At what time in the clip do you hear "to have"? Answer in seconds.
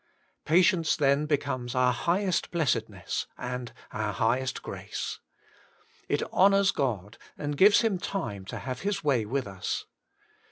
8.45-8.81